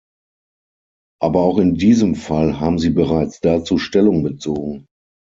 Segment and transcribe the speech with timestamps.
[1.21, 4.87] Aber auch in diesem Fall haben Sie bereits dazu Stellung bezogen.